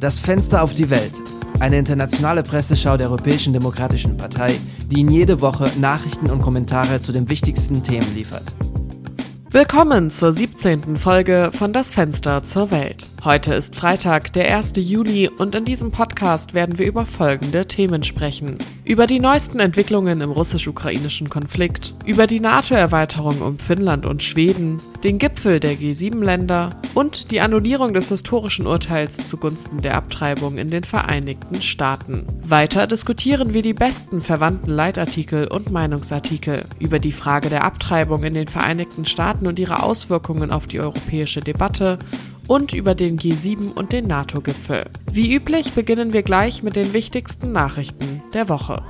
Das 0.00 0.20
Fenster 0.20 0.62
auf 0.62 0.74
die 0.74 0.90
Welt. 0.90 1.14
Eine 1.58 1.78
internationale 1.78 2.44
Presseschau 2.44 2.96
der 2.96 3.08
Europäischen 3.08 3.52
Demokratischen 3.52 4.16
Partei, 4.16 4.54
die 4.86 5.00
Ihnen 5.00 5.10
jede 5.10 5.40
Woche 5.40 5.72
Nachrichten 5.80 6.30
und 6.30 6.40
Kommentare 6.40 7.00
zu 7.00 7.10
den 7.10 7.28
wichtigsten 7.28 7.82
Themen 7.82 8.14
liefert. 8.14 8.44
Willkommen 9.50 10.08
zur 10.10 10.32
17. 10.32 10.96
Folge 10.96 11.50
von 11.52 11.72
Das 11.72 11.90
Fenster 11.90 12.44
zur 12.44 12.70
Welt. 12.70 13.08
Heute 13.28 13.52
ist 13.52 13.76
Freitag, 13.76 14.32
der 14.32 14.56
1. 14.56 14.72
Juli 14.76 15.28
und 15.28 15.54
in 15.54 15.66
diesem 15.66 15.90
Podcast 15.90 16.54
werden 16.54 16.78
wir 16.78 16.86
über 16.86 17.04
folgende 17.04 17.66
Themen 17.66 18.02
sprechen. 18.02 18.56
Über 18.86 19.06
die 19.06 19.20
neuesten 19.20 19.60
Entwicklungen 19.60 20.22
im 20.22 20.30
russisch-ukrainischen 20.30 21.28
Konflikt, 21.28 21.92
über 22.06 22.26
die 22.26 22.40
NATO-Erweiterung 22.40 23.42
um 23.42 23.58
Finnland 23.58 24.06
und 24.06 24.22
Schweden, 24.22 24.80
den 25.04 25.18
Gipfel 25.18 25.60
der 25.60 25.74
G7-Länder 25.74 26.70
und 26.94 27.30
die 27.30 27.42
Annullierung 27.42 27.92
des 27.92 28.08
historischen 28.08 28.66
Urteils 28.66 29.28
zugunsten 29.28 29.82
der 29.82 29.96
Abtreibung 29.96 30.56
in 30.56 30.68
den 30.68 30.84
Vereinigten 30.84 31.60
Staaten. 31.60 32.24
Weiter 32.40 32.86
diskutieren 32.86 33.52
wir 33.52 33.60
die 33.60 33.74
besten 33.74 34.22
verwandten 34.22 34.70
Leitartikel 34.70 35.48
und 35.48 35.70
Meinungsartikel 35.70 36.64
über 36.78 36.98
die 36.98 37.12
Frage 37.12 37.50
der 37.50 37.64
Abtreibung 37.64 38.22
in 38.22 38.32
den 38.32 38.48
Vereinigten 38.48 39.04
Staaten 39.04 39.46
und 39.46 39.58
ihre 39.58 39.82
Auswirkungen 39.82 40.50
auf 40.50 40.66
die 40.66 40.80
europäische 40.80 41.42
Debatte 41.42 41.98
und 42.48 42.72
über 42.72 42.96
den 42.96 43.18
G7 43.18 43.72
und 43.72 43.92
den 43.92 44.06
NATO-Gipfel. 44.06 44.86
Wie 45.10 45.32
üblich 45.32 45.74
beginnen 45.74 46.12
wir 46.12 46.22
gleich 46.22 46.62
mit 46.64 46.74
den 46.74 46.92
wichtigsten 46.92 47.52
Nachrichten 47.52 48.22
der 48.34 48.48
Woche. 48.48 48.82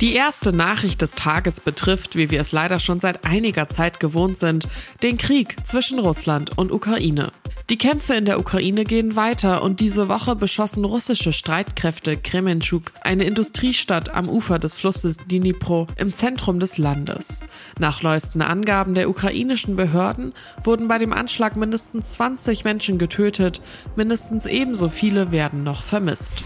Die 0.00 0.14
erste 0.14 0.52
Nachricht 0.52 1.02
des 1.02 1.16
Tages 1.16 1.60
betrifft, 1.60 2.14
wie 2.14 2.30
wir 2.30 2.40
es 2.40 2.52
leider 2.52 2.78
schon 2.78 3.00
seit 3.00 3.24
einiger 3.24 3.68
Zeit 3.68 3.98
gewohnt 3.98 4.38
sind, 4.38 4.68
den 5.02 5.18
Krieg 5.18 5.56
zwischen 5.66 5.98
Russland 5.98 6.56
und 6.56 6.70
Ukraine. 6.70 7.32
Die 7.70 7.76
Kämpfe 7.76 8.14
in 8.14 8.24
der 8.24 8.40
Ukraine 8.40 8.84
gehen 8.84 9.14
weiter 9.14 9.62
und 9.62 9.80
diese 9.80 10.08
Woche 10.08 10.34
beschossen 10.34 10.86
russische 10.86 11.34
Streitkräfte 11.34 12.16
Kremenchuk, 12.16 12.92
eine 13.02 13.24
Industriestadt 13.24 14.08
am 14.08 14.30
Ufer 14.30 14.58
des 14.58 14.74
Flusses 14.74 15.18
Dnipro 15.18 15.86
im 15.96 16.14
Zentrum 16.14 16.60
des 16.60 16.78
Landes. 16.78 17.40
Nach 17.78 18.02
neuesten 18.02 18.40
Angaben 18.40 18.94
der 18.94 19.10
ukrainischen 19.10 19.76
Behörden 19.76 20.32
wurden 20.64 20.88
bei 20.88 20.96
dem 20.96 21.12
Anschlag 21.12 21.56
mindestens 21.56 22.12
20 22.12 22.64
Menschen 22.64 22.96
getötet, 22.96 23.60
mindestens 23.96 24.46
ebenso 24.46 24.88
viele 24.88 25.30
werden 25.30 25.62
noch 25.62 25.82
vermisst. 25.82 26.44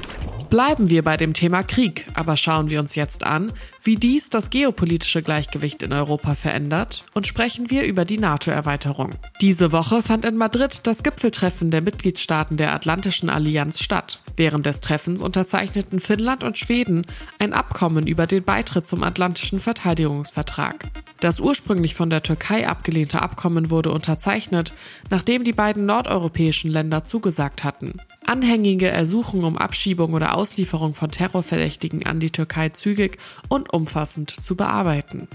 Bleiben 0.52 0.90
wir 0.90 1.02
bei 1.02 1.16
dem 1.16 1.32
Thema 1.32 1.62
Krieg, 1.62 2.06
aber 2.12 2.36
schauen 2.36 2.68
wir 2.68 2.78
uns 2.78 2.94
jetzt 2.94 3.24
an, 3.24 3.50
wie 3.82 3.96
dies 3.96 4.28
das 4.28 4.50
geopolitische 4.50 5.22
Gleichgewicht 5.22 5.82
in 5.82 5.94
Europa 5.94 6.34
verändert 6.34 7.06
und 7.14 7.26
sprechen 7.26 7.70
wir 7.70 7.84
über 7.84 8.04
die 8.04 8.18
NATO-Erweiterung. 8.18 9.12
Diese 9.40 9.72
Woche 9.72 10.02
fand 10.02 10.26
in 10.26 10.36
Madrid 10.36 10.86
das 10.86 11.02
Gipfeltreffen 11.02 11.70
der 11.70 11.80
Mitgliedstaaten 11.80 12.58
der 12.58 12.74
Atlantischen 12.74 13.30
Allianz 13.30 13.80
statt. 13.80 14.20
Während 14.36 14.66
des 14.66 14.82
Treffens 14.82 15.22
unterzeichneten 15.22 16.00
Finnland 16.00 16.44
und 16.44 16.58
Schweden 16.58 17.06
ein 17.38 17.54
Abkommen 17.54 18.06
über 18.06 18.26
den 18.26 18.44
Beitritt 18.44 18.84
zum 18.84 19.02
Atlantischen 19.04 19.58
Verteidigungsvertrag. 19.58 20.84
Das 21.20 21.40
ursprünglich 21.40 21.94
von 21.94 22.10
der 22.10 22.22
Türkei 22.22 22.68
abgelehnte 22.68 23.22
Abkommen 23.22 23.70
wurde 23.70 23.90
unterzeichnet, 23.90 24.74
nachdem 25.08 25.44
die 25.44 25.54
beiden 25.54 25.86
nordeuropäischen 25.86 26.70
Länder 26.70 27.04
zugesagt 27.04 27.64
hatten 27.64 27.94
anhängige 28.26 28.88
Ersuchen 28.88 29.44
um 29.44 29.58
Abschiebung 29.58 30.14
oder 30.14 30.34
Auslieferung 30.34 30.94
von 30.94 31.10
Terrorverdächtigen 31.10 32.06
an 32.06 32.20
die 32.20 32.30
Türkei 32.30 32.70
zügig 32.70 33.18
und 33.48 33.72
umfassend 33.72 34.30
zu 34.30 34.56
bearbeiten. 34.56 35.28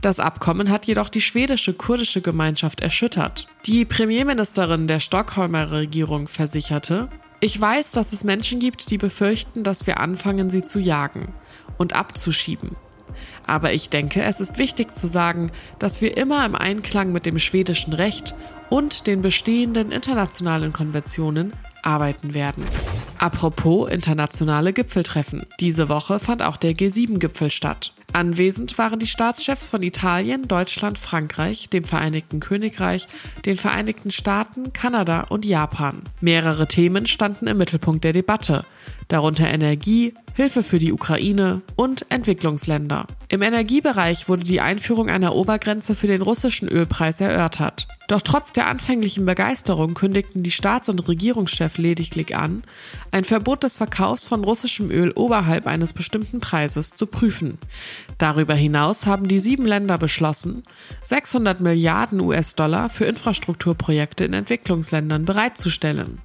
Das 0.00 0.20
Abkommen 0.20 0.70
hat 0.70 0.86
jedoch 0.86 1.08
die 1.08 1.20
schwedische 1.20 1.74
kurdische 1.74 2.20
Gemeinschaft 2.20 2.80
erschüttert. 2.80 3.48
Die 3.66 3.84
Premierministerin 3.84 4.86
der 4.86 5.00
Stockholmer 5.00 5.70
Regierung 5.70 6.28
versicherte, 6.28 7.08
ich 7.40 7.58
weiß, 7.58 7.92
dass 7.92 8.12
es 8.12 8.24
Menschen 8.24 8.58
gibt, 8.58 8.90
die 8.90 8.98
befürchten, 8.98 9.62
dass 9.62 9.86
wir 9.86 9.98
anfangen, 9.98 10.50
sie 10.50 10.62
zu 10.62 10.78
jagen 10.78 11.32
und 11.78 11.94
abzuschieben. 11.94 12.76
Aber 13.46 13.72
ich 13.72 13.88
denke, 13.88 14.22
es 14.22 14.40
ist 14.40 14.58
wichtig 14.58 14.94
zu 14.94 15.06
sagen, 15.06 15.50
dass 15.78 16.00
wir 16.00 16.16
immer 16.16 16.44
im 16.44 16.54
Einklang 16.54 17.12
mit 17.12 17.26
dem 17.26 17.38
schwedischen 17.38 17.92
Recht 17.92 18.34
und 18.68 19.06
den 19.06 19.22
bestehenden 19.22 19.90
internationalen 19.90 20.72
Konventionen 20.72 21.52
arbeiten 21.82 22.34
werden. 22.34 22.64
Apropos 23.18 23.90
internationale 23.90 24.72
Gipfeltreffen. 24.72 25.46
Diese 25.60 25.88
Woche 25.88 26.18
fand 26.18 26.42
auch 26.42 26.56
der 26.56 26.72
G7-Gipfel 26.72 27.50
statt. 27.50 27.92
Anwesend 28.12 28.76
waren 28.78 28.98
die 28.98 29.06
Staatschefs 29.06 29.68
von 29.68 29.82
Italien, 29.82 30.48
Deutschland, 30.48 30.98
Frankreich, 30.98 31.68
dem 31.68 31.84
Vereinigten 31.84 32.40
Königreich, 32.40 33.06
den 33.46 33.56
Vereinigten 33.56 34.10
Staaten, 34.10 34.72
Kanada 34.72 35.26
und 35.28 35.44
Japan. 35.44 36.02
Mehrere 36.20 36.66
Themen 36.66 37.06
standen 37.06 37.46
im 37.46 37.58
Mittelpunkt 37.58 38.02
der 38.02 38.12
Debatte, 38.12 38.64
darunter 39.10 39.48
Energie, 39.48 40.14
Hilfe 40.34 40.62
für 40.62 40.78
die 40.78 40.92
Ukraine 40.92 41.60
und 41.76 42.06
Entwicklungsländer. 42.08 43.06
Im 43.28 43.42
Energiebereich 43.42 44.28
wurde 44.28 44.44
die 44.44 44.60
Einführung 44.60 45.10
einer 45.10 45.34
Obergrenze 45.34 45.94
für 45.94 46.06
den 46.06 46.22
russischen 46.22 46.68
Ölpreis 46.68 47.20
erörtert. 47.20 47.88
Doch 48.08 48.22
trotz 48.22 48.52
der 48.52 48.66
anfänglichen 48.66 49.24
Begeisterung 49.24 49.94
kündigten 49.94 50.42
die 50.42 50.50
Staats- 50.50 50.88
und 50.88 51.06
Regierungschefs 51.06 51.78
lediglich 51.78 52.34
an, 52.36 52.62
ein 53.10 53.24
Verbot 53.24 53.62
des 53.64 53.76
Verkaufs 53.76 54.26
von 54.26 54.42
russischem 54.42 54.90
Öl 54.90 55.12
oberhalb 55.12 55.66
eines 55.66 55.92
bestimmten 55.92 56.40
Preises 56.40 56.90
zu 56.94 57.06
prüfen. 57.06 57.58
Darüber 58.18 58.54
hinaus 58.54 59.06
haben 59.06 59.28
die 59.28 59.40
sieben 59.40 59.64
Länder 59.64 59.98
beschlossen, 59.98 60.62
600 61.02 61.60
Milliarden 61.60 62.20
US-Dollar 62.20 62.88
für 62.88 63.04
Infrastrukturprojekte 63.04 64.24
in 64.24 64.32
Entwicklungsländern 64.32 65.24
bereitzustellen. 65.24 66.20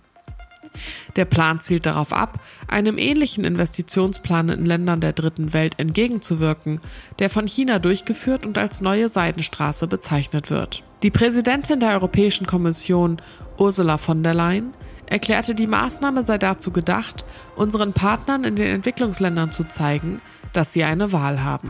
Der 1.16 1.26
Plan 1.26 1.60
zielt 1.60 1.86
darauf 1.86 2.14
ab, 2.14 2.40
einem 2.68 2.98
ähnlichen 2.98 3.44
Investitionsplan 3.44 4.50
in 4.50 4.66
Ländern 4.66 5.02
der 5.02 5.14
dritten 5.14 5.54
Welt 5.54 5.80
entgegenzuwirken, 5.80 6.80
der 7.20 7.30
von 7.30 7.48
China 7.48 7.80
durchgeführt 7.80 8.46
und 8.46 8.58
als 8.58 8.82
neue 8.82 9.10
Seidenstraße 9.10 9.88
bezeichnet 9.88 10.50
wird. 10.50 10.84
Die 11.04 11.12
Präsidentin 11.12 11.80
der 11.80 11.92
Europäischen 11.92 12.48
Kommission, 12.48 13.22
Ursula 13.58 13.98
von 13.98 14.24
der 14.24 14.34
Leyen, 14.34 14.74
erklärte, 15.06 15.56
die 15.56 15.68
Maßnahme 15.68 16.24
sei 16.24 16.38
dazu 16.38 16.72
gedacht, 16.72 17.26
unseren 17.56 17.94
Partnern 17.94 18.44
in 18.44 18.56
den 18.56 18.68
Entwicklungsländern 18.68 19.52
zu 19.52 19.66
zeigen, 19.66 20.22
dass 20.54 20.74
sie 20.74 20.84
eine 20.84 21.12
Wahl 21.12 21.44
haben. 21.44 21.70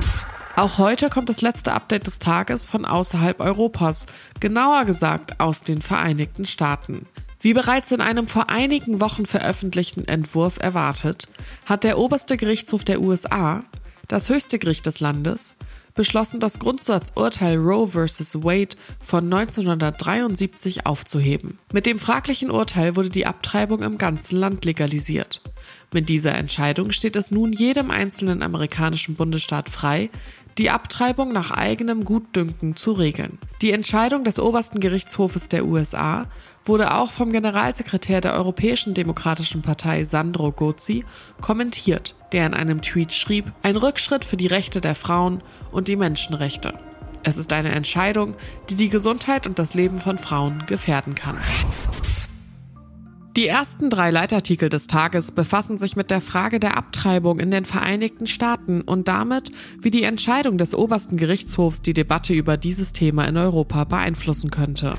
Auch 0.56 0.78
heute 0.78 1.10
kommt 1.10 1.28
das 1.28 1.42
letzte 1.42 1.74
Update 1.74 2.08
des 2.08 2.20
Tages 2.20 2.64
von 2.64 2.86
außerhalb 2.86 3.42
Europas, 3.42 4.06
genauer 4.40 4.86
gesagt 4.86 5.40
aus 5.42 5.64
den 5.64 5.82
Vereinigten 5.82 6.46
Staaten. 6.46 7.08
Wie 7.40 7.53
bereits 7.53 7.91
in 7.91 8.01
einem 8.01 8.28
vor 8.28 8.50
einigen 8.50 9.01
Wochen 9.01 9.25
veröffentlichten 9.25 10.07
Entwurf 10.07 10.57
erwartet, 10.59 11.28
hat 11.66 11.84
der 11.84 11.97
oberste 11.97 12.38
Gerichtshof 12.38 12.84
der 12.84 13.01
USA, 13.01 13.63
das 14.07 14.29
höchste 14.29 14.59
Gericht 14.59 14.85
des 14.85 15.00
Landes, 15.00 15.56
beschlossen, 15.96 16.40
das 16.40 16.59
Grundsatzurteil 16.59 17.57
Roe 17.57 17.88
vs. 17.88 18.44
Wade 18.44 18.75
von 19.00 19.23
1973 19.23 20.85
aufzuheben. 20.85 21.57
Mit 21.73 21.85
dem 21.85 22.00
fraglichen 22.00 22.51
Urteil 22.51 22.96
wurde 22.96 23.09
die 23.09 23.25
Abtreibung 23.25 23.81
im 23.81 23.97
ganzen 23.97 24.35
Land 24.35 24.66
legalisiert. 24.66 25.41
Mit 25.94 26.09
dieser 26.09 26.35
Entscheidung 26.35 26.91
steht 26.91 27.16
es 27.16 27.31
nun 27.31 27.53
jedem 27.53 27.91
einzelnen 27.91 28.41
amerikanischen 28.41 29.16
Bundesstaat 29.16 29.69
frei, 29.69 30.09
die 30.57 30.69
Abtreibung 30.69 31.34
nach 31.34 31.51
eigenem 31.51 32.06
Gutdünken 32.06 32.75
zu 32.75 32.94
regeln. 32.94 33.38
Die 33.62 33.72
Entscheidung 33.72 34.23
des 34.23 34.40
obersten 34.40 34.79
Gerichtshofes 34.79 35.50
der 35.50 35.66
USA 35.66 36.28
wurde 36.63 36.94
auch 36.94 37.12
vom 37.12 37.31
Generalsekretär 37.31 38.22
der 38.22 38.34
Europäischen 38.34 38.94
Demokratischen 38.94 39.62
Partei 39.62 40.06
Sandro 40.06 40.51
Gozzi 40.51 41.03
kommentiert, 41.41 42.16
der 42.31 42.46
in 42.46 42.53
einem 42.53 42.81
Tweet 42.81 43.13
schrieb, 43.13 43.52
ein 43.63 43.75
Rückschritt 43.75 44.23
für 44.23 44.38
die 44.38 44.47
Rechte 44.47 44.81
der 44.81 44.96
Frauen 44.96 45.41
und 45.72 45.88
die 45.88 45.97
Menschenrechte. 45.97 46.73
Es 47.23 47.38
ist 47.38 47.52
eine 47.53 47.72
Entscheidung, 47.72 48.35
die 48.69 48.75
die 48.75 48.90
Gesundheit 48.90 49.47
und 49.47 49.59
das 49.59 49.73
Leben 49.73 49.97
von 49.97 50.17
Frauen 50.17 50.63
gefährden 50.67 51.16
kann. 51.16 51.38
Die 53.35 53.47
ersten 53.50 53.90
drei 53.90 54.12
Leitartikel 54.12 54.70
des 54.70 54.87
Tages 54.87 55.34
befassen 55.34 55.78
sich 55.78 55.97
mit 55.97 56.09
der 56.09 56.22
Frage 56.22 56.58
der 56.58 56.78
Abtreibung 56.78 57.41
in 57.41 57.52
den 57.52 57.66
Vereinigten 57.66 58.28
Staaten 58.28 58.79
und 58.79 59.09
damit, 59.09 59.52
wie 59.82 59.90
die 59.90 60.03
Entscheidung 60.03 60.58
des 60.58 60.73
obersten 60.73 61.17
Gerichtshofs 61.17 61.82
die 61.82 61.93
Debatte 61.93 62.34
über 62.34 62.55
dieses 62.55 62.93
Thema 62.93 63.26
in 63.26 63.35
Europa 63.35 63.84
beeinflussen 63.84 64.52
könnte. 64.52 64.96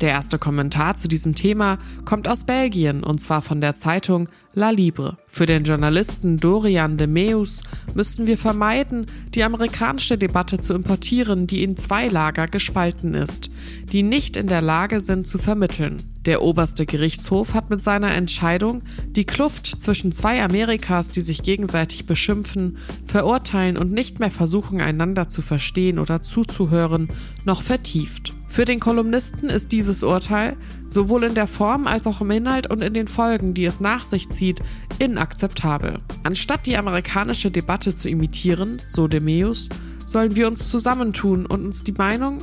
Der 0.00 0.08
erste 0.10 0.38
Kommentar 0.38 0.94
zu 0.94 1.06
diesem 1.06 1.34
Thema 1.34 1.78
kommt 2.06 2.28
aus 2.28 2.44
Belgien 2.44 3.04
und 3.04 3.18
zwar 3.18 3.42
von 3.42 3.60
der 3.60 3.74
Zeitung 3.74 4.30
La 4.54 4.70
Libre. 4.70 5.18
Für 5.28 5.44
den 5.44 5.64
Journalisten 5.64 6.38
Dorian 6.38 6.96
de 6.96 7.06
Meus 7.06 7.62
müssten 7.94 8.26
wir 8.26 8.38
vermeiden, 8.38 9.04
die 9.34 9.42
amerikanische 9.42 10.16
Debatte 10.16 10.58
zu 10.58 10.72
importieren, 10.72 11.46
die 11.46 11.62
in 11.62 11.76
zwei 11.76 12.08
Lager 12.08 12.46
gespalten 12.46 13.12
ist, 13.12 13.50
die 13.92 14.02
nicht 14.02 14.38
in 14.38 14.46
der 14.46 14.62
Lage 14.62 15.02
sind 15.02 15.26
zu 15.26 15.36
vermitteln. 15.36 15.98
Der 16.26 16.42
oberste 16.42 16.86
Gerichtshof 16.86 17.54
hat 17.54 17.70
mit 17.70 17.84
seiner 17.84 18.12
Entscheidung 18.12 18.82
die 19.10 19.24
Kluft 19.24 19.80
zwischen 19.80 20.10
zwei 20.10 20.42
Amerikas, 20.42 21.10
die 21.10 21.20
sich 21.20 21.44
gegenseitig 21.44 22.04
beschimpfen, 22.04 22.78
verurteilen 23.06 23.76
und 23.76 23.92
nicht 23.92 24.18
mehr 24.18 24.32
versuchen, 24.32 24.80
einander 24.80 25.28
zu 25.28 25.40
verstehen 25.40 26.00
oder 26.00 26.22
zuzuhören, 26.22 27.08
noch 27.44 27.62
vertieft. 27.62 28.34
Für 28.48 28.64
den 28.64 28.80
Kolumnisten 28.80 29.48
ist 29.48 29.70
dieses 29.70 30.02
Urteil 30.02 30.56
sowohl 30.88 31.24
in 31.24 31.34
der 31.34 31.46
Form 31.46 31.86
als 31.86 32.08
auch 32.08 32.20
im 32.20 32.30
Inhalt 32.32 32.68
und 32.68 32.82
in 32.82 32.94
den 32.94 33.06
Folgen, 33.06 33.54
die 33.54 33.64
es 33.64 33.78
nach 33.78 34.04
sich 34.04 34.28
zieht, 34.30 34.60
inakzeptabel. 34.98 36.00
Anstatt 36.24 36.66
die 36.66 36.76
amerikanische 36.76 37.52
Debatte 37.52 37.94
zu 37.94 38.08
imitieren, 38.08 38.78
so 38.88 39.06
Demeus, 39.06 39.68
sollen 40.06 40.34
wir 40.34 40.48
uns 40.48 40.70
zusammentun 40.70 41.46
und 41.46 41.64
uns 41.66 41.84
die 41.84 41.92
Meinung 41.92 42.38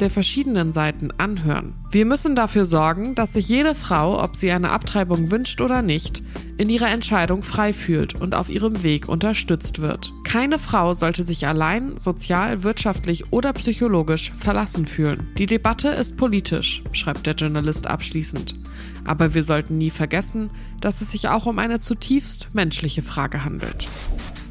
der 0.00 0.10
verschiedenen 0.10 0.72
Seiten 0.72 1.10
anhören. 1.18 1.74
Wir 1.90 2.06
müssen 2.06 2.34
dafür 2.34 2.64
sorgen, 2.64 3.14
dass 3.14 3.34
sich 3.34 3.48
jede 3.48 3.74
Frau, 3.74 4.22
ob 4.22 4.36
sie 4.36 4.50
eine 4.50 4.70
Abtreibung 4.70 5.30
wünscht 5.30 5.60
oder 5.60 5.82
nicht, 5.82 6.22
in 6.56 6.68
ihrer 6.68 6.90
Entscheidung 6.90 7.42
frei 7.42 7.72
fühlt 7.72 8.14
und 8.14 8.34
auf 8.34 8.50
ihrem 8.50 8.82
Weg 8.82 9.08
unterstützt 9.08 9.80
wird. 9.80 10.12
Keine 10.24 10.58
Frau 10.58 10.94
sollte 10.94 11.24
sich 11.24 11.46
allein, 11.46 11.96
sozial, 11.96 12.62
wirtschaftlich 12.62 13.32
oder 13.32 13.52
psychologisch 13.52 14.32
verlassen 14.36 14.86
fühlen. 14.86 15.28
Die 15.38 15.46
Debatte 15.46 15.88
ist 15.88 16.16
politisch, 16.16 16.82
schreibt 16.92 17.26
der 17.26 17.34
Journalist 17.34 17.86
abschließend. 17.86 18.54
Aber 19.04 19.34
wir 19.34 19.42
sollten 19.42 19.78
nie 19.78 19.90
vergessen, 19.90 20.50
dass 20.80 21.00
es 21.00 21.12
sich 21.12 21.28
auch 21.28 21.46
um 21.46 21.58
eine 21.58 21.80
zutiefst 21.80 22.48
menschliche 22.52 23.02
Frage 23.02 23.44
handelt. 23.44 23.88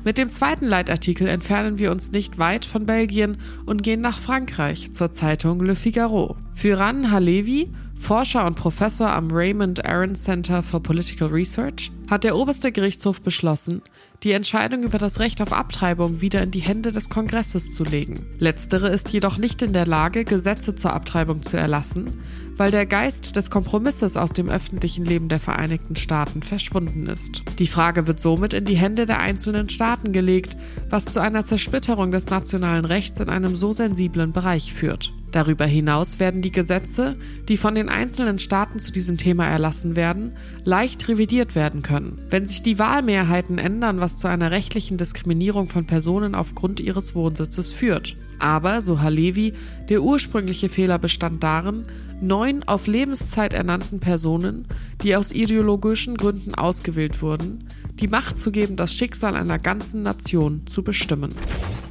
Mit 0.05 0.17
dem 0.17 0.29
zweiten 0.29 0.65
Leitartikel 0.65 1.27
entfernen 1.27 1.77
wir 1.77 1.91
uns 1.91 2.11
nicht 2.11 2.37
weit 2.37 2.63
von 2.63 2.85
Belgien 2.85 3.37
und 3.65 3.83
gehen 3.83 3.99
nach 3.99 4.17
Frankreich 4.17 4.93
zur 4.93 5.11
Zeitung 5.11 5.61
Le 5.61 5.75
Figaro. 5.75 6.37
Für 6.59 6.77
Ran 6.77 7.09
Halevi, 7.09 7.69
Forscher 7.95 8.45
und 8.45 8.55
Professor 8.55 9.09
am 9.09 9.31
Raymond 9.31 9.85
Aron 9.85 10.13
Center 10.13 10.61
for 10.61 10.83
Political 10.83 11.29
Research, 11.29 11.89
hat 12.09 12.25
der 12.25 12.35
oberste 12.35 12.73
Gerichtshof 12.73 13.21
beschlossen, 13.21 13.81
die 14.23 14.33
Entscheidung 14.33 14.83
über 14.83 14.97
das 14.97 15.21
Recht 15.21 15.41
auf 15.41 15.53
Abtreibung 15.53 16.19
wieder 16.19 16.43
in 16.43 16.51
die 16.51 16.59
Hände 16.59 16.91
des 16.91 17.09
Kongresses 17.09 17.73
zu 17.73 17.85
legen. 17.85 18.25
Letztere 18.39 18.89
ist 18.89 19.13
jedoch 19.13 19.37
nicht 19.37 19.61
in 19.61 19.71
der 19.71 19.87
Lage, 19.87 20.25
Gesetze 20.25 20.75
zur 20.75 20.91
Abtreibung 20.91 21.43
zu 21.43 21.55
erlassen, 21.55 22.19
weil 22.57 22.71
der 22.71 22.85
Geist 22.85 23.37
des 23.37 23.49
Kompromisses 23.49 24.17
aus 24.17 24.33
dem 24.33 24.49
öffentlichen 24.49 25.05
Leben 25.05 25.29
der 25.29 25.39
Vereinigten 25.39 25.95
Staaten 25.95 26.43
verschwunden 26.43 27.07
ist. 27.07 27.41
Die 27.57 27.67
Frage 27.67 28.05
wird 28.05 28.19
somit 28.19 28.53
in 28.53 28.65
die 28.65 28.75
Hände 28.75 29.05
der 29.05 29.19
einzelnen 29.19 29.69
Staaten 29.69 30.11
gelegt, 30.11 30.57
was 30.89 31.05
zu 31.05 31.21
einer 31.21 31.45
Zersplitterung 31.45 32.11
des 32.11 32.29
nationalen 32.29 32.83
Rechts 32.83 33.21
in 33.21 33.29
einem 33.29 33.55
so 33.55 33.71
sensiblen 33.71 34.33
Bereich 34.33 34.73
führt. 34.73 35.13
Darüber 35.31 35.65
hinaus 35.65 36.19
werden 36.19 36.41
die 36.41 36.51
Gesetze, 36.51 37.15
die 37.47 37.57
von 37.57 37.75
den 37.75 37.89
einzelnen 37.89 38.39
Staaten 38.39 38.79
zu 38.79 38.91
diesem 38.91 39.17
Thema 39.17 39.45
erlassen 39.45 39.95
werden, 39.95 40.33
leicht 40.63 41.07
revidiert 41.07 41.55
werden 41.55 41.81
können. 41.81 42.17
Wenn 42.29 42.45
sich 42.45 42.63
die 42.63 42.79
Wahlmehrheiten 42.79 43.59
ändern, 43.59 43.99
was 43.99 44.19
zu 44.19 44.27
einer 44.27 44.51
rechtlichen 44.51 44.97
Diskriminierung 44.97 45.69
von 45.69 45.85
Personen 45.85 46.33
aufgrund 46.33 46.79
ihres 46.79 47.13
Wohnsitzes 47.13 47.71
führt. 47.71 48.15
Aber, 48.39 48.81
so 48.81 49.01
Halevi, 49.01 49.53
der 49.89 50.01
ursprüngliche 50.01 50.69
Fehler 50.69 50.97
bestand 50.97 51.43
darin, 51.43 51.85
neun 52.21 52.63
auf 52.63 52.87
Lebenszeit 52.87 53.53
ernannten 53.53 53.99
Personen, 53.99 54.65
die 55.03 55.15
aus 55.15 55.31
ideologischen 55.31 56.17
Gründen 56.17 56.55
ausgewählt 56.55 57.21
wurden, 57.21 57.65
die 57.99 58.07
Macht 58.07 58.37
zu 58.37 58.51
geben, 58.51 58.75
das 58.77 58.93
Schicksal 58.93 59.35
einer 59.35 59.59
ganzen 59.59 60.03
Nation 60.03 60.65
zu 60.65 60.83
bestimmen. 60.83 61.33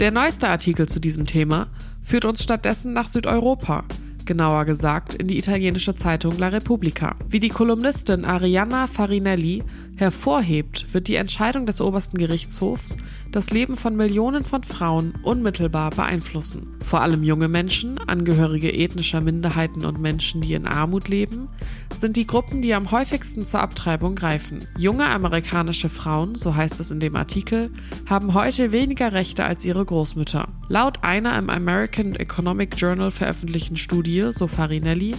Der 0.00 0.10
neueste 0.10 0.48
Artikel 0.48 0.88
zu 0.88 1.00
diesem 1.00 1.26
Thema 1.26 1.68
führt 2.08 2.24
uns 2.24 2.42
stattdessen 2.42 2.94
nach 2.94 3.06
Südeuropa, 3.06 3.84
genauer 4.24 4.64
gesagt 4.64 5.12
in 5.12 5.28
die 5.28 5.36
italienische 5.36 5.94
Zeitung 5.94 6.38
La 6.38 6.48
Repubblica. 6.48 7.16
Wie 7.28 7.38
die 7.38 7.50
Kolumnistin 7.50 8.24
Arianna 8.24 8.86
Farinelli 8.86 9.62
hervorhebt, 9.98 10.94
wird 10.94 11.08
die 11.08 11.16
Entscheidung 11.16 11.66
des 11.66 11.80
obersten 11.80 12.18
Gerichtshofs 12.18 12.96
das 13.32 13.50
Leben 13.50 13.76
von 13.76 13.96
Millionen 13.96 14.44
von 14.44 14.62
Frauen 14.62 15.14
unmittelbar 15.22 15.90
beeinflussen. 15.90 16.76
Vor 16.80 17.02
allem 17.02 17.22
junge 17.22 17.48
Menschen, 17.48 17.98
Angehörige 17.98 18.72
ethnischer 18.72 19.20
Minderheiten 19.20 19.84
und 19.84 20.00
Menschen, 20.00 20.40
die 20.40 20.54
in 20.54 20.66
Armut 20.66 21.08
leben, 21.08 21.48
sind 21.98 22.16
die 22.16 22.26
Gruppen, 22.26 22.62
die 22.62 22.74
am 22.74 22.90
häufigsten 22.90 23.44
zur 23.44 23.60
Abtreibung 23.60 24.14
greifen. 24.14 24.60
Junge 24.78 25.06
amerikanische 25.06 25.88
Frauen, 25.88 26.34
so 26.34 26.54
heißt 26.54 26.80
es 26.80 26.90
in 26.90 27.00
dem 27.00 27.16
Artikel, 27.16 27.70
haben 28.08 28.34
heute 28.34 28.72
weniger 28.72 29.12
Rechte 29.12 29.44
als 29.44 29.64
ihre 29.64 29.84
Großmütter. 29.84 30.48
Laut 30.68 31.02
einer 31.02 31.38
im 31.38 31.50
American 31.50 32.14
Economic 32.14 32.80
Journal 32.80 33.10
veröffentlichten 33.10 33.76
Studie, 33.76 34.28
so 34.30 34.46
Farinelli, 34.46 35.14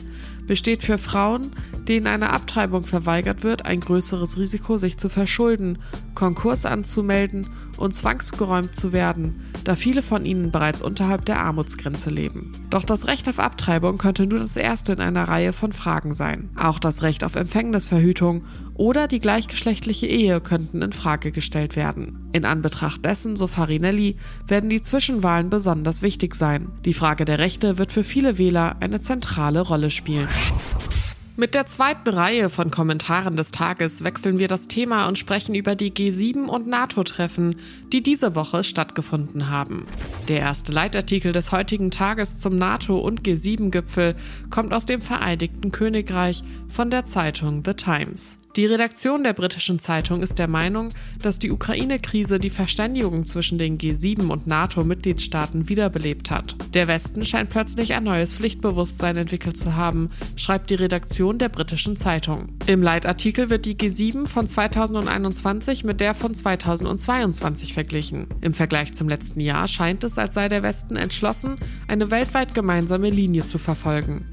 besteht 0.49 0.81
für 0.81 0.97
Frauen, 0.97 1.51
denen 1.87 2.07
eine 2.07 2.31
Abtreibung 2.31 2.83
verweigert 2.83 3.43
wird, 3.43 3.67
ein 3.67 3.81
größeres 3.81 4.39
Risiko, 4.39 4.77
sich 4.77 4.97
zu 4.97 5.07
verschulden, 5.07 5.77
Konkurs 6.15 6.65
anzumelden 6.65 7.45
und 7.77 7.93
zwangsgeräumt 7.93 8.75
zu 8.75 8.91
werden, 8.91 9.45
da 9.63 9.75
viele 9.75 10.01
von 10.01 10.25
ihnen 10.25 10.51
bereits 10.51 10.81
unterhalb 10.81 11.23
der 11.25 11.39
Armutsgrenze 11.39 12.09
leben. 12.09 12.51
Doch 12.71 12.83
das 12.83 13.05
Recht 13.05 13.29
auf 13.29 13.37
Abtreibung 13.37 13.99
könnte 13.99 14.25
nur 14.25 14.39
das 14.39 14.57
erste 14.57 14.91
in 14.91 15.01
einer 15.01 15.27
Reihe 15.27 15.53
von 15.53 15.71
Fragen 15.71 16.13
sein. 16.13 16.49
Auch 16.57 16.79
das 16.79 17.03
Recht 17.03 17.23
auf 17.23 17.35
Empfängnisverhütung 17.35 18.43
oder 18.73 19.07
die 19.07 19.19
gleichgeschlechtliche 19.19 20.07
Ehe 20.07 20.41
könnten 20.41 20.81
in 20.81 20.93
Frage 20.93 21.31
gestellt 21.31 21.75
werden. 21.75 22.28
In 22.31 22.45
Anbetracht 22.45 23.03
dessen, 23.03 23.35
so 23.35 23.47
Farinelli, 23.47 24.15
werden 24.47 24.69
die 24.69 24.81
Zwischenwahlen 24.81 25.49
besonders 25.49 26.01
wichtig 26.01 26.35
sein. 26.35 26.69
Die 26.85 26.93
Frage 26.93 27.25
der 27.25 27.39
Rechte 27.39 27.77
wird 27.77 27.91
für 27.91 28.03
viele 28.03 28.37
Wähler 28.37 28.75
eine 28.79 29.01
zentrale 29.01 29.61
Rolle 29.61 29.89
spielen. 29.89 30.29
Mit 31.39 31.53
der 31.55 31.65
zweiten 31.65 32.09
Reihe 32.09 32.49
von 32.49 32.69
Kommentaren 32.69 33.37
des 33.37 33.51
Tages 33.51 34.03
wechseln 34.03 34.39
wir 34.39 34.49
das 34.49 34.67
Thema 34.67 35.07
und 35.07 35.17
sprechen 35.17 35.55
über 35.55 35.73
die 35.73 35.91
G7 35.91 36.47
und 36.47 36.67
NATO-Treffen, 36.67 37.55
die 37.93 38.03
diese 38.03 38.35
Woche 38.35 38.65
stattgefunden 38.65 39.49
haben. 39.49 39.85
Der 40.27 40.41
erste 40.41 40.73
Leitartikel 40.73 41.31
des 41.31 41.53
heutigen 41.53 41.91
Tages 41.91 42.41
zum 42.41 42.57
NATO- 42.57 42.99
und 42.99 43.21
G7-Gipfel 43.21 44.17
kommt 44.49 44.73
aus 44.73 44.85
dem 44.85 44.99
Vereinigten 44.99 45.71
Königreich 45.71 46.43
von 46.67 46.89
der 46.89 47.05
Zeitung 47.05 47.63
The 47.63 47.73
Times. 47.73 48.38
Die 48.55 48.65
Redaktion 48.65 49.23
der 49.23 49.33
britischen 49.33 49.77
Zeitung 49.77 50.23
ist 50.23 50.39
der 50.39 50.47
Meinung, 50.47 50.89
dass 51.21 51.37
die 51.37 51.51
Ukraine-Krise 51.51 52.39
die 52.39 52.49
Verständigung 52.49 53.27
zwischen 53.27 53.59
den 53.59 53.77
G7 53.77 54.27
und 54.27 54.47
NATO-Mitgliedstaaten 54.47 55.69
wiederbelebt 55.69 56.31
hat. 56.31 56.55
Der 56.73 56.87
Westen 56.87 57.23
scheint 57.23 57.51
plötzlich 57.51 57.93
ein 57.93 58.05
neues 58.05 58.35
Pflichtbewusstsein 58.35 59.17
entwickelt 59.17 59.55
zu 59.55 59.75
haben, 59.75 60.09
schreibt 60.35 60.71
die 60.71 60.75
Redaktion 60.75 61.37
der 61.37 61.49
britischen 61.49 61.95
Zeitung. 61.95 62.49
Im 62.65 62.81
Leitartikel 62.81 63.51
wird 63.51 63.65
die 63.65 63.75
G7 63.75 64.25
von 64.25 64.47
2021 64.47 65.83
mit 65.83 66.01
der 66.01 66.15
von 66.15 66.33
2022 66.33 67.73
verglichen. 67.73 68.25
Im 68.41 68.55
Vergleich 68.55 68.93
zum 68.93 69.07
letzten 69.07 69.41
Jahr 69.41 69.67
scheint 69.67 70.03
es, 70.03 70.17
als 70.17 70.33
sei 70.33 70.47
der 70.47 70.63
Westen 70.63 70.95
entschlossen, 70.95 71.57
eine 71.87 72.09
weltweit 72.09 72.55
gemeinsame 72.55 73.11
Linie 73.11 73.45
zu 73.45 73.59
verfolgen. 73.59 74.25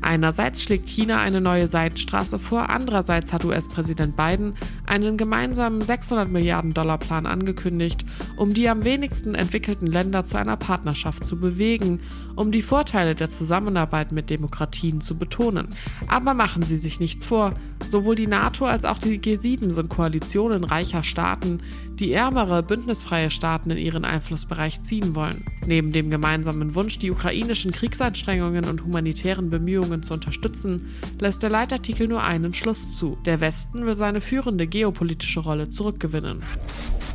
Einerseits 0.00 0.62
schlägt 0.62 0.88
China 0.88 1.20
eine 1.20 1.40
neue 1.40 1.66
Seitenstraße 1.66 2.38
vor, 2.38 2.70
andererseits 2.70 3.32
hat 3.32 3.44
US-Präsident 3.58 4.16
Biden 4.16 4.54
einen 4.86 5.16
gemeinsamen 5.16 5.80
600 5.80 6.30
Milliarden 6.30 6.72
Dollar 6.72 6.98
Plan 6.98 7.26
angekündigt, 7.26 8.04
um 8.36 8.54
die 8.54 8.68
am 8.68 8.84
wenigsten 8.84 9.34
entwickelten 9.34 9.86
Länder 9.86 10.24
zu 10.24 10.38
einer 10.38 10.56
Partnerschaft 10.56 11.24
zu 11.24 11.38
bewegen, 11.38 12.00
um 12.36 12.52
die 12.52 12.62
Vorteile 12.62 13.14
der 13.14 13.28
Zusammenarbeit 13.28 14.12
mit 14.12 14.30
Demokratien 14.30 15.00
zu 15.00 15.18
betonen. 15.18 15.68
Aber 16.06 16.34
machen 16.34 16.62
Sie 16.62 16.76
sich 16.76 17.00
nichts 17.00 17.26
vor, 17.26 17.54
sowohl 17.84 18.14
die 18.14 18.26
NATO 18.28 18.64
als 18.64 18.84
auch 18.84 18.98
die 18.98 19.18
G7 19.18 19.72
sind 19.72 19.88
Koalitionen 19.88 20.64
reicher 20.64 21.02
Staaten, 21.02 21.60
die 21.98 22.12
ärmere, 22.12 22.62
bündnisfreie 22.62 23.30
Staaten 23.30 23.70
in 23.70 23.78
ihren 23.78 24.04
Einflussbereich 24.04 24.82
ziehen 24.82 25.16
wollen. 25.16 25.44
Neben 25.66 25.92
dem 25.92 26.10
gemeinsamen 26.10 26.74
Wunsch, 26.74 26.98
die 26.98 27.10
ukrainischen 27.10 27.72
Kriegsanstrengungen 27.72 28.66
und 28.66 28.84
humanitären 28.84 29.50
Bemühungen 29.50 30.02
zu 30.02 30.14
unterstützen, 30.14 30.86
lässt 31.20 31.42
der 31.42 31.50
Leitartikel 31.50 32.06
nur 32.06 32.22
einen 32.22 32.54
Schluss 32.54 32.96
zu. 32.96 33.18
Der 33.24 33.40
Westen 33.48 33.86
will 33.86 33.94
seine 33.94 34.20
führende 34.20 34.66
geopolitische 34.66 35.40
Rolle 35.40 35.70
zurückgewinnen. 35.70 36.42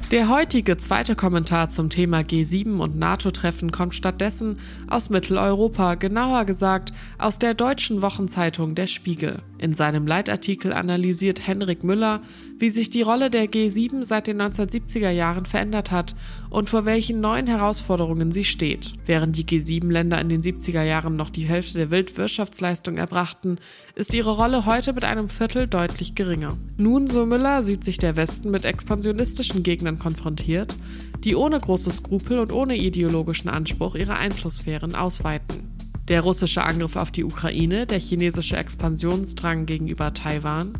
Der 0.09 0.29
heutige 0.29 0.77
zweite 0.77 1.15
Kommentar 1.15 1.69
zum 1.69 1.91
Thema 1.91 2.21
G7 2.21 2.79
und 2.79 2.97
NATO-Treffen 2.97 3.71
kommt 3.71 3.93
stattdessen 3.93 4.57
aus 4.87 5.11
Mitteleuropa, 5.11 5.93
genauer 5.93 6.45
gesagt 6.45 6.91
aus 7.19 7.37
der 7.37 7.53
deutschen 7.53 8.01
Wochenzeitung 8.01 8.73
Der 8.73 8.87
Spiegel. 8.87 9.43
In 9.63 9.72
seinem 9.72 10.05
Leitartikel 10.05 10.74
analysiert 10.74 11.48
Henrik 11.48 11.86
Müller, 11.86 12.22
wie 12.60 12.70
sich 12.70 12.89
die 12.89 13.01
Rolle 13.01 13.29
der 13.29 13.46
G7 13.46 14.03
seit 14.03 14.27
den 14.27 14.41
1970er 14.41 15.10
Jahren 15.10 15.46
verändert 15.46 15.89
hat 15.89 16.17
und 16.50 16.67
vor 16.67 16.86
welchen 16.86 17.22
neuen 17.22 17.48
Herausforderungen 17.48 18.34
sie 18.34 18.43
steht. 18.43 18.91
Während 19.05 19.38
die 19.38 19.46
G7-Länder 19.46 20.20
in 20.20 20.27
den 20.27 20.41
70er 20.41 20.84
Jahren 20.84 21.15
noch 21.15 21.29
die 21.29 21.46
Hälfte 21.46 21.77
der 21.77 21.91
Weltwirtschaftsleistung 21.91 22.98
erbrachten, 22.98 23.58
ist 23.96 24.13
ihre 24.13 24.36
Rolle 24.36 24.65
heute 24.65 24.91
mit 24.91 25.05
einem 25.05 25.29
Viertel 25.29 25.67
deutlich 25.67 26.13
geringer. 26.13 26.58
Nun, 26.77 27.08
so 27.08 27.25
Müller, 27.25 27.63
sieht 27.63 27.86
sich 27.86 27.98
der 27.98 28.17
Westen 28.17 28.51
mit 28.51 28.65
expansionistischen 28.65 29.63
Gegnern 29.63 29.98
konfrontiert, 29.98 30.75
die 31.24 31.38
ohne 31.38 31.58
große 31.58 31.91
Skrupel 31.91 32.39
und 32.39 32.51
ohne 32.51 32.75
ideologischen 32.75 33.50
Anspruch 33.50 33.96
ihre 33.96 34.17
Einflusssphären 34.17 34.93
ausweiten. 34.93 35.73
Der 36.10 36.19
russische 36.22 36.63
Angriff 36.63 36.98
auf 36.98 37.12
die 37.12 37.24
Ukraine, 37.24 37.88
der 37.88 38.00
chinesische 38.00 38.57
Expansionsdrang 38.57 39.65
gegenüber 39.65 40.13
Taiwan, 40.13 40.74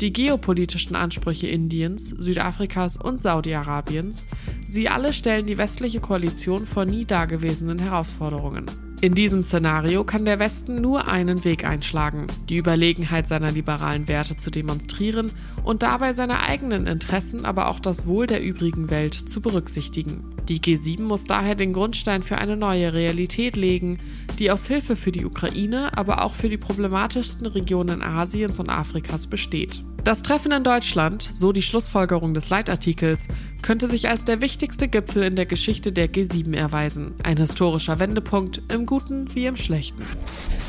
die 0.00 0.10
geopolitischen 0.10 0.96
Ansprüche 0.96 1.48
Indiens, 1.48 2.08
Südafrikas 2.08 2.96
und 2.96 3.20
Saudi-Arabiens, 3.20 4.26
sie 4.64 4.88
alle 4.88 5.12
stellen 5.12 5.46
die 5.46 5.58
westliche 5.58 6.00
Koalition 6.00 6.64
vor 6.64 6.86
nie 6.86 7.04
dagewesenen 7.04 7.78
Herausforderungen. 7.78 8.64
In 9.02 9.14
diesem 9.14 9.42
Szenario 9.42 10.04
kann 10.04 10.26
der 10.26 10.38
Westen 10.38 10.82
nur 10.82 11.08
einen 11.08 11.42
Weg 11.42 11.64
einschlagen, 11.64 12.26
die 12.50 12.58
Überlegenheit 12.58 13.26
seiner 13.26 13.50
liberalen 13.50 14.08
Werte 14.08 14.36
zu 14.36 14.50
demonstrieren 14.50 15.32
und 15.64 15.82
dabei 15.82 16.12
seine 16.12 16.42
eigenen 16.42 16.86
Interessen, 16.86 17.46
aber 17.46 17.68
auch 17.68 17.80
das 17.80 18.06
Wohl 18.06 18.26
der 18.26 18.42
übrigen 18.42 18.90
Welt 18.90 19.14
zu 19.14 19.40
berücksichtigen. 19.40 20.34
Die 20.50 20.60
G7 20.60 21.00
muss 21.00 21.24
daher 21.24 21.54
den 21.54 21.72
Grundstein 21.72 22.22
für 22.22 22.36
eine 22.36 22.58
neue 22.58 22.92
Realität 22.92 23.56
legen, 23.56 23.96
die 24.38 24.50
aus 24.50 24.66
Hilfe 24.66 24.96
für 24.96 25.12
die 25.12 25.24
Ukraine, 25.24 25.96
aber 25.96 26.22
auch 26.22 26.34
für 26.34 26.50
die 26.50 26.58
problematischsten 26.58 27.46
Regionen 27.46 28.02
Asiens 28.02 28.60
und 28.60 28.68
Afrikas 28.68 29.28
besteht. 29.28 29.82
Das 30.04 30.22
Treffen 30.22 30.50
in 30.50 30.64
Deutschland, 30.64 31.22
so 31.22 31.52
die 31.52 31.60
Schlussfolgerung 31.60 32.32
des 32.32 32.48
Leitartikels, 32.48 33.28
könnte 33.60 33.86
sich 33.86 34.08
als 34.08 34.24
der 34.24 34.40
wichtigste 34.40 34.88
Gipfel 34.88 35.22
in 35.24 35.36
der 35.36 35.44
Geschichte 35.44 35.92
der 35.92 36.10
G7 36.10 36.56
erweisen. 36.56 37.12
Ein 37.22 37.36
historischer 37.36 38.00
Wendepunkt 38.00 38.62
im 38.72 38.86
Guten 38.90 39.32
wie 39.36 39.46
im 39.46 39.54
Schlechten. 39.54 40.02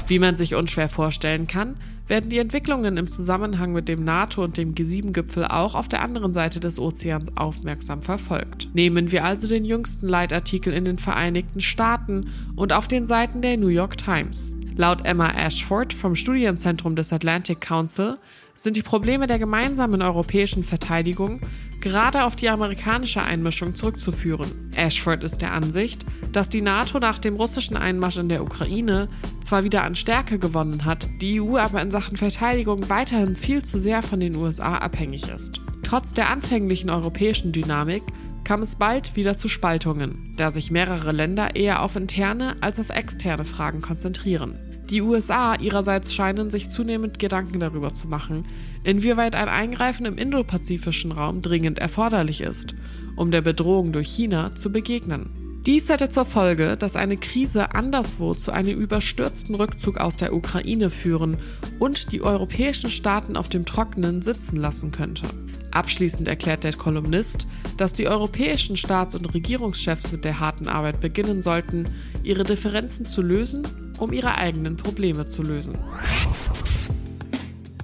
Wie 0.06 0.20
man 0.20 0.36
sich 0.36 0.54
unschwer 0.54 0.90
vorstellen 0.90 1.48
kann, 1.48 1.76
werden 2.08 2.30
die 2.30 2.38
Entwicklungen 2.38 2.98
im 2.98 3.10
Zusammenhang 3.10 3.74
mit 3.74 3.88
dem 3.88 4.04
NATO- 4.04 4.44
und 4.44 4.58
dem 4.58 4.76
G7-Gipfel 4.76 5.46
auch 5.46 5.74
auf 5.74 5.88
der 5.88 6.04
anderen 6.04 6.32
Seite 6.32 6.60
des 6.60 6.78
Ozeans 6.78 7.36
aufmerksam 7.36 8.04
verfolgt. 8.04 8.70
Nehmen 8.76 9.12
wir 9.12 9.26
also 9.26 9.48
den 9.48 9.66
jüngsten 9.66 10.08
Leitartikel 10.08 10.72
in 10.72 10.86
den 10.86 11.00
Vereinigten 11.00 11.62
Staaten 11.62 12.30
und 12.56 12.74
auf 12.74 12.88
den 12.88 13.08
Seiten 13.08 13.42
der 13.42 13.58
New 13.58 13.70
York 13.70 13.98
Times. 13.98 14.56
Laut 14.76 15.04
Emma 15.04 15.30
Ashford 15.30 15.92
vom 15.92 16.14
Studienzentrum 16.14 16.96
des 16.96 17.12
Atlantic 17.12 17.60
Council 17.60 18.20
sind 18.54 18.76
die 18.76 18.84
Probleme 18.84 19.26
der 19.26 19.40
gemeinsamen 19.40 20.04
europäischen 20.04 20.64
Verteidigung 20.64 21.42
gerade 21.82 22.24
auf 22.24 22.36
die 22.36 22.50
amerikanische 22.50 23.22
Einmischung 23.22 23.76
zurückzuführen. 23.76 24.72
Ashford 24.76 25.24
ist 25.24 25.42
der 25.42 25.52
Ansicht, 25.52 26.06
dass 26.32 26.50
die 26.50 26.62
NATO 26.62 27.00
nach 27.00 27.20
dem 27.20 27.36
russischen 27.36 27.76
Einmarsch 27.76 28.18
in 28.18 28.30
der 28.30 28.44
Ukraine 28.44 29.10
zwar 29.42 29.64
wieder 29.64 29.84
an 29.84 29.96
Stärke 29.96 30.40
gewonnen 30.40 30.86
hat, 30.86 31.10
die 31.22 31.42
EU 31.42 31.58
aber 31.58 31.82
in 31.82 31.92
Sachen 31.92 32.18
Verteidigung 32.18 32.90
weiterhin 32.90 33.36
viel 33.36 33.64
zu 33.64 33.78
sehr 33.78 34.02
von 34.02 34.20
den 34.20 34.36
USA 34.36 34.78
abhängig 34.78 35.30
ist. 35.30 35.60
Trotz 35.84 36.14
der 36.14 36.30
anfänglichen 36.30 36.90
europäischen 36.90 37.52
Dynamik 37.52 38.04
kam 38.44 38.62
es 38.62 38.76
bald 38.76 39.16
wieder 39.16 39.36
zu 39.36 39.50
Spaltungen, 39.50 40.34
da 40.38 40.52
sich 40.52 40.72
mehrere 40.72 41.12
Länder 41.12 41.56
eher 41.56 41.82
auf 41.82 41.96
interne 41.96 42.56
als 42.62 42.80
auf 42.80 42.90
externe 42.90 43.46
Fragen 43.46 43.82
konzentrieren. 43.82 44.71
Die 44.92 45.02
USA 45.02 45.56
ihrerseits 45.56 46.14
scheinen 46.14 46.50
sich 46.50 46.70
zunehmend 46.70 47.18
Gedanken 47.18 47.62
darüber 47.62 47.94
zu 47.94 48.10
machen, 48.10 48.46
inwieweit 48.84 49.38
ein 49.38 49.48
Eingreifen 49.48 50.06
im 50.06 50.18
indopazifischen 50.18 51.14
Raum 51.14 51.42
dringend 51.42 51.80
erforderlich 51.80 52.42
ist, 52.42 52.76
um 53.16 53.32
der 53.32 53.42
Bedrohung 53.42 53.94
durch 53.94 54.10
China 54.10 54.54
zu 54.54 54.70
begegnen. 54.70 55.30
Dies 55.66 55.88
hätte 55.88 56.10
zur 56.10 56.26
Folge, 56.26 56.76
dass 56.76 56.98
eine 56.98 57.16
Krise 57.16 57.74
anderswo 57.74 58.34
zu 58.34 58.52
einem 58.52 58.78
überstürzten 58.78 59.56
Rückzug 59.56 59.98
aus 59.98 60.18
der 60.18 60.34
Ukraine 60.34 60.90
führen 60.90 61.38
und 61.80 62.12
die 62.12 62.22
europäischen 62.22 62.90
Staaten 62.90 63.38
auf 63.38 63.48
dem 63.48 63.66
Trockenen 63.66 64.22
sitzen 64.22 64.58
lassen 64.58 64.92
könnte. 64.92 65.24
Abschließend 65.72 66.28
erklärt 66.28 66.66
der 66.66 66.74
Kolumnist, 66.74 67.48
dass 67.78 67.94
die 67.94 68.10
europäischen 68.10 68.76
Staats- 68.76 69.16
und 69.16 69.34
Regierungschefs 69.34 70.12
mit 70.12 70.26
der 70.26 70.42
harten 70.42 70.68
Arbeit 70.68 71.00
beginnen 71.00 71.42
sollten, 71.42 71.86
ihre 72.24 72.44
Differenzen 72.44 73.06
zu 73.06 73.22
lösen, 73.22 73.64
um 74.02 74.12
ihre 74.12 74.38
eigenen 74.38 74.78
Probleme 74.78 75.28
zu 75.28 75.44
lösen. 75.44 75.78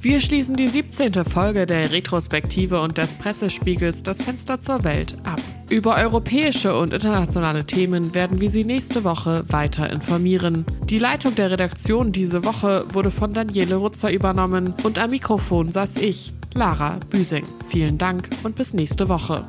Wir 0.02 0.22
schließen 0.22 0.56
die 0.56 0.68
17. 0.68 1.26
Folge 1.26 1.66
der 1.66 1.92
Retrospektive 1.92 2.80
und 2.82 2.98
des 2.98 3.16
Pressespiegels 3.16 4.04
Das 4.04 4.22
Fenster 4.22 4.60
zur 4.60 4.84
Welt 4.84 5.16
ab. 5.24 5.42
Über 5.70 5.96
europäische 5.98 6.78
und 6.78 6.94
internationale 6.94 7.66
Themen 7.66 8.14
werden 8.14 8.40
wir 8.40 8.50
Sie 8.50 8.64
nächste 8.64 9.04
Woche 9.04 9.44
weiter 9.50 9.90
informieren. 9.90 10.66
Die 10.86 11.00
Leitung 11.00 11.36
der 11.36 11.52
Redaktion 11.52 12.12
diese 12.12 12.46
Woche 12.46 12.86
wurde 12.94 13.12
von 13.12 13.34
Daniele 13.34 13.76
Rutzer 13.76 14.12
übernommen 14.14 14.76
und 14.84 15.00
am 15.00 15.10
Mikrofon 15.10 15.70
saß 15.70 15.98
ich, 15.98 16.32
Lara 16.54 17.00
Büsing. 17.10 17.46
Vielen 17.68 17.98
Dank 17.98 18.30
und 18.44 18.56
bis 18.56 18.74
nächste 18.74 19.10
Woche. 19.10 19.46